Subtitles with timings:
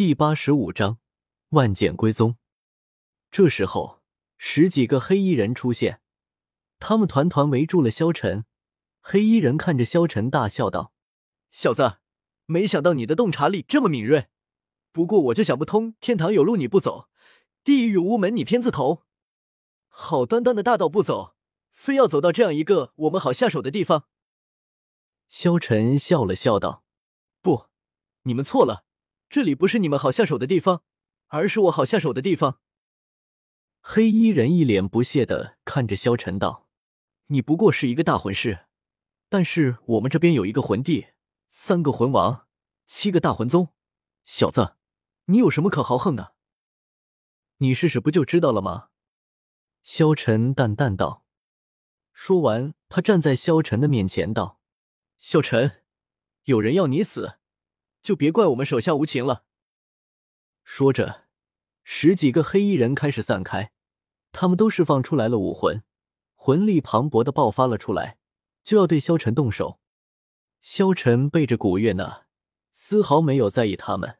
[0.00, 0.96] 第八十五章
[1.50, 2.38] 万剑归宗。
[3.30, 4.00] 这时候，
[4.38, 6.00] 十几个黑衣人出现，
[6.78, 8.46] 他们团团围住了萧晨。
[9.02, 10.94] 黑衣人看着萧晨，大笑道
[11.52, 11.98] ：“小子，
[12.46, 14.28] 没想到你的洞察力这么敏锐。
[14.90, 17.10] 不过我就想不通，天堂有路你不走，
[17.62, 19.02] 地狱无门你偏自投。
[19.88, 21.36] 好端端的大道不走，
[21.72, 24.08] 非要走到这样一个我们好下手的地方。”
[25.28, 26.84] 萧晨笑了笑道
[27.42, 27.66] ：“不，
[28.22, 28.86] 你们错了，
[29.30, 30.82] 这里不是你们好下手的地方，
[31.28, 32.60] 而是我好下手的地方。”
[33.80, 36.68] 黑衣人一脸不屑的看着萧晨道
[37.28, 38.66] ：“你不过是一个大魂师。”
[39.30, 41.06] 但是我们这边有一个魂帝，
[41.46, 42.48] 三个魂王，
[42.84, 43.68] 七个大魂宗，
[44.24, 44.74] 小子，
[45.26, 46.34] 你有什么可豪横的？
[47.58, 48.88] 你试试不就知道了吗？
[49.84, 51.24] 萧晨淡淡道。
[52.12, 54.60] 说完，他站在萧晨的面前道
[55.16, 55.84] ：“萧晨，
[56.46, 57.38] 有人要你死，
[58.02, 59.44] 就别怪我们手下无情了。”
[60.62, 61.24] 说着，
[61.82, 63.72] 十几个黑衣人开始散开，
[64.32, 65.82] 他们都释放出来了武魂，
[66.34, 68.18] 魂力磅礴的爆发了出来。
[68.62, 69.80] 就要对萧晨动手，
[70.60, 72.26] 萧晨背着古月娜，
[72.72, 74.18] 丝毫没有在意他们。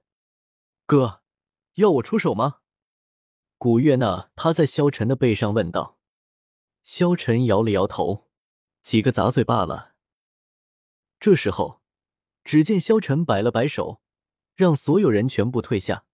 [0.87, 1.23] 哥，
[1.75, 2.61] 要我出手吗？
[3.59, 5.99] 古月娜趴在萧晨的背上问道。
[6.83, 8.31] 萧晨摇了摇头，
[8.81, 9.95] 几个杂碎罢了。
[11.21, 11.80] 这时候，
[12.51, 14.01] 只见萧晨摆了摆手，
[14.57, 16.05] 让所有人全部退下。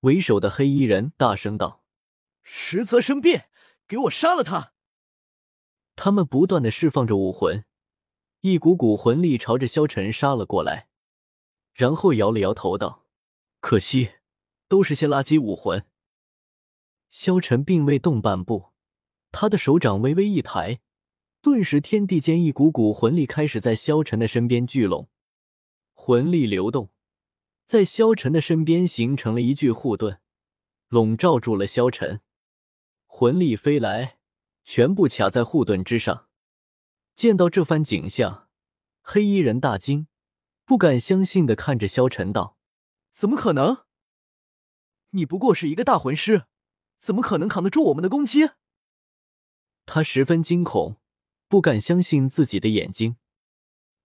[0.00, 1.84] 为首的黑衣人大声道
[2.42, 3.50] ：“实则生变，
[3.86, 4.72] 给我杀了他！”
[5.94, 7.64] 他们不断的释放着武魂，
[8.40, 10.88] 一股股魂力朝着萧晨杀了过来，
[11.72, 13.06] 然后摇了摇头道
[13.62, 14.14] ：“可惜，
[14.66, 15.86] 都是些垃圾武魂。”
[17.10, 18.72] 萧晨并未动半步，
[19.30, 20.80] 他的手掌微微一抬，
[21.40, 25.08] 顿时天地间一股股魂力开始在萧晨的身边聚拢，
[26.06, 26.92] 魂力流动，
[27.64, 30.20] 在萧晨的身边形成了一具护盾，
[30.88, 32.20] 笼罩住了萧晨。
[33.06, 34.18] 魂力飞来。
[34.64, 36.28] 全部卡在护盾之上。
[37.14, 38.50] 见到这番景象，
[39.00, 40.06] 黑衣人大惊，
[40.66, 42.58] 不敢相信的看着萧晨道
[43.10, 43.86] ：“怎么可能？
[45.12, 46.44] 你不过是一个大魂师，
[46.98, 48.50] 怎么可能扛得住我们的攻击？”
[49.86, 50.98] 他十分惊恐，
[51.48, 53.16] 不敢相信自己的眼睛。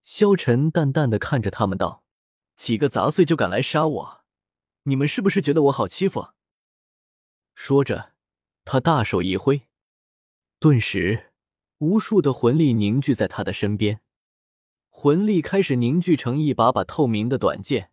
[0.04, 2.04] 萧晨淡淡的看着他们道
[2.56, 4.24] ：“几个杂碎就敢来杀我，
[4.84, 6.30] 你们是不是觉得我好欺负？”
[7.54, 8.14] 说着，
[8.66, 9.64] 他大手一挥。
[10.60, 11.32] 顿时，
[11.78, 14.02] 无数的魂力凝聚在他的身边，
[14.90, 17.92] 魂力开始凝聚成一把把透明的短剑，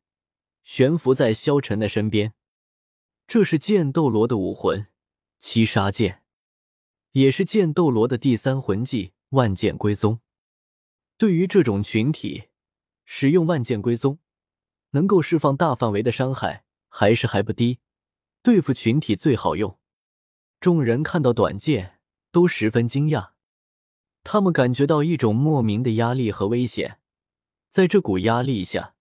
[0.65, 2.33] 悬浮在萧晨的身边。
[3.27, 4.87] 这是剑斗罗的武魂
[5.39, 6.23] 七杀剑，
[7.13, 10.21] 也是剑斗罗的第三魂技万剑归宗。
[11.19, 12.49] 对于这种群体，
[13.05, 14.19] 使用万剑归宗
[14.91, 17.81] 能够释放大范围的伤害，还是还不低。
[18.43, 19.79] 对付群体最好用。
[20.61, 21.95] 众人看到短剑。
[22.33, 23.31] 都十分惊讶，
[24.23, 26.99] 他们感觉到一种莫名的压力和危险，
[27.71, 28.95] 在这股压力下，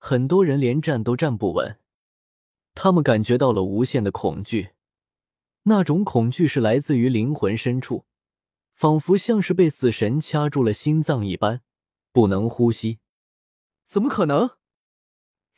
[0.00, 1.78] 很多人连站都站不稳。
[2.74, 4.70] 他们感觉到了无限的恐惧，
[5.62, 8.04] 那种恐惧是来自于灵魂深处，
[8.82, 11.62] 仿佛像是被死神掐住了心脏一般，
[12.10, 12.98] 不能呼吸。
[13.84, 14.56] 怎么可能？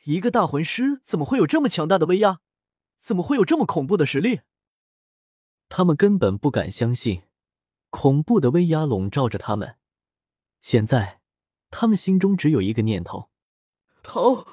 [0.03, 2.41] 一个大魂师怎么会有这么强大的威压？
[2.99, 4.41] 怎么会有这么恐怖的实力？
[5.69, 7.23] 他们根本不敢相信，
[7.89, 9.79] 恐怖的威压笼罩着他们。
[10.61, 11.19] 现在，
[11.71, 13.31] 他们心中只有一个念头：
[14.03, 14.45] 逃！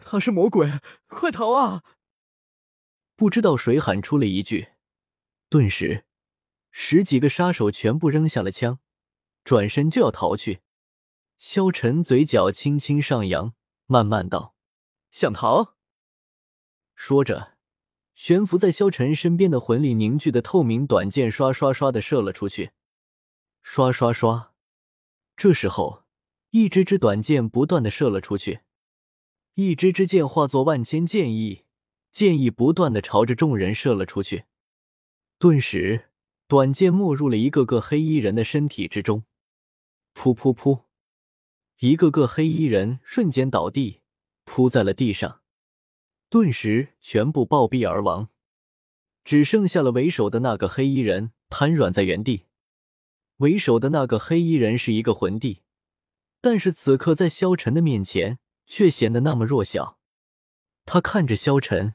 [0.00, 1.84] 他是魔鬼，快逃啊！
[3.16, 4.68] 不知道谁喊出了一句，
[5.50, 6.06] 顿时，
[6.70, 8.78] 十几个杀手全部扔下了枪，
[9.44, 10.60] 转身就要逃去。
[11.36, 13.54] 萧晨嘴角轻轻上扬，
[13.86, 14.54] 慢慢道
[15.10, 15.76] ：“想逃？”
[16.94, 17.58] 说着。
[18.14, 22.72] 悬浮在萧晨身边的魂力凝聚的透明短剑，刷刷刷的射了出去，
[23.62, 24.52] 刷刷刷。
[25.36, 26.02] 这时候，
[26.50, 28.62] 一支支短剑不断的射了出去，
[29.54, 31.64] 一支支剑化作万千剑意，
[32.10, 34.46] 剑意不断的朝着众人射了出去。
[35.38, 36.10] 顿时，
[36.48, 39.24] 短剑没入了一个个黑衣人的身体之中，
[40.14, 40.84] 噗噗噗，
[41.80, 44.00] 一个个黑衣人瞬间倒地，
[44.46, 45.42] 扑在了地上。
[46.30, 48.30] 顿时全部暴毙而亡，
[49.24, 52.46] 只剩下了为首的那个黑衣人瘫软在原地。
[53.36, 55.60] 为首的那个黑衣人是一个魂帝，
[56.40, 59.98] 但是此刻在萧晨的面前却显得那么弱小。
[60.86, 61.92] 他看着萧晨，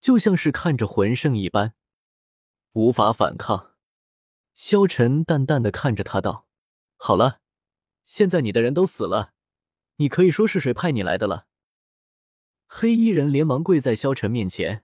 [0.00, 1.74] 就像是看着魂圣一般，
[2.72, 3.75] 无法反抗。
[4.56, 6.48] 萧晨淡淡的看着他道
[6.96, 7.40] ：“好了，
[8.06, 9.34] 现在你的人都死了，
[9.96, 11.46] 你可以说是谁派你来的了。”
[12.66, 14.82] 黑衣人连忙跪在萧晨面前，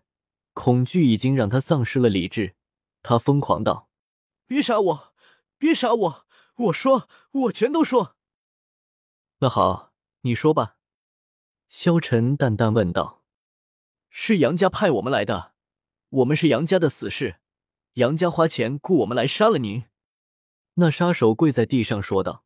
[0.52, 2.54] 恐惧已经让他丧失了理智。
[3.02, 3.88] 他疯狂道
[4.46, 5.14] ：“别杀我！
[5.56, 6.26] 别杀我！
[6.56, 8.16] 我说，我全都说。”
[9.40, 10.76] 那好，你说吧。”
[11.66, 13.24] 萧晨淡淡问道。
[14.10, 15.54] “是杨家派我们来的，
[16.10, 17.40] 我们是杨家的死士，
[17.94, 19.85] 杨家花钱雇我们来杀了您。”
[20.75, 22.44] 那杀手跪在地上说道：“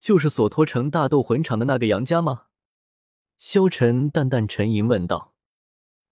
[0.00, 2.46] 就是索托城大斗魂场的那个杨家吗？”
[3.38, 5.34] 萧晨淡淡沉吟问道：“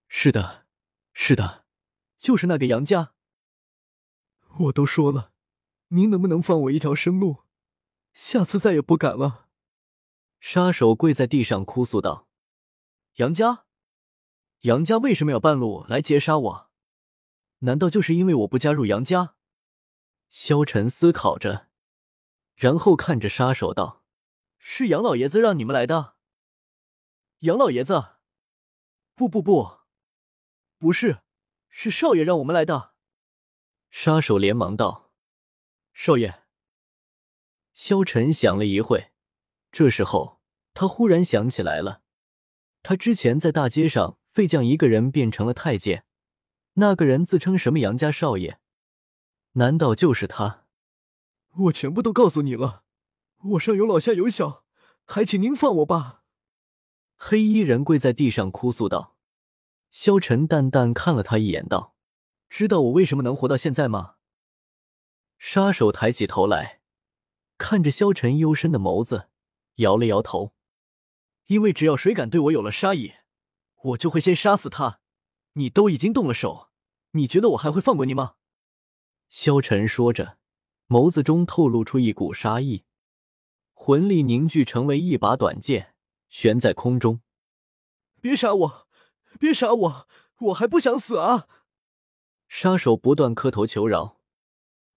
[0.06, 0.66] 是的，
[1.12, 1.64] 是的，
[2.16, 3.14] 就是那个杨家。”
[4.58, 5.32] 我都说了，
[5.88, 7.42] 您能不能放我一条生路？
[8.12, 9.48] 下次再也不敢了。
[10.38, 12.28] 杀手跪在地上哭诉道
[13.16, 13.64] ：“杨家，
[14.60, 16.65] 杨家为什么要半路来劫杀我？
[17.60, 19.34] 难道就是因为我不加入杨家？”
[20.28, 21.68] 萧晨思考着，
[22.54, 24.04] 然后看着杀手道
[24.58, 26.16] ：“是杨老爷子让你们来的。”
[27.40, 28.16] 杨老爷子，
[29.14, 29.80] 不不不，
[30.78, 31.20] 不是，
[31.68, 32.94] 是少爷让我们来的。
[33.90, 35.12] 杀手连忙道
[35.92, 36.42] ：“少爷。”
[37.72, 39.12] 萧晨想了一会，
[39.70, 40.40] 这时候
[40.72, 42.02] 他忽然想起来了，
[42.82, 46.05] 他之前在大街上废将一个人变成了太监，
[46.78, 48.58] 那个人自称什么杨家少爷，
[49.52, 50.64] 难道就是他？
[51.54, 52.84] 我全部都告诉你了，
[53.52, 54.64] 我上有老下有小，
[55.06, 56.22] 还请您放我吧。
[57.16, 59.16] 黑衣人跪在地上哭诉道
[59.88, 61.94] ：“萧晨淡淡看了他一眼，道
[62.50, 64.16] ：‘知道我为什么能活到现在吗？’
[65.38, 66.82] 杀手抬起头来，
[67.56, 69.30] 看着萧晨幽深的眸子，
[69.76, 70.52] 摇了摇头
[71.48, 73.14] ：‘因为只要谁敢对我有了杀意，
[73.82, 75.00] 我就会先杀死他。
[75.54, 76.65] 你都已经动了手，
[77.16, 78.34] 你觉得我还会放过你吗？’
[79.28, 80.38] 萧晨说着，
[80.88, 82.84] 眸子中透露出一股杀意，
[83.72, 85.94] 魂力凝聚成为一把短剑。
[86.28, 87.20] 悬在空中，
[88.20, 88.88] 别杀我，
[89.38, 90.08] 别杀我，
[90.38, 91.46] 我还不想死啊！
[92.48, 94.20] 杀手不断磕头求饶。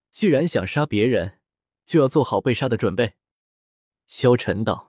[0.10, 1.40] 既然想杀别人，
[1.86, 3.14] 就要做好被杀的准备。
[4.08, 4.89] 萧晨道。